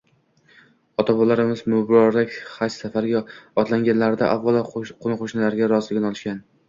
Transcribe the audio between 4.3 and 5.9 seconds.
avvalo qo‘ni-qo‘shnilarining